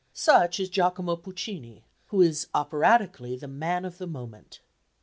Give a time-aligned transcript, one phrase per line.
[0.13, 4.59] Such is Giacomo Puccini, who is operatically the man of the moment.